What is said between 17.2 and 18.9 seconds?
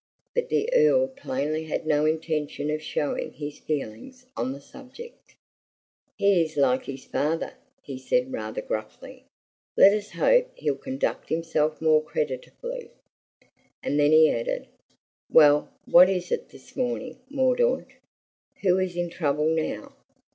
Mordaunt? Who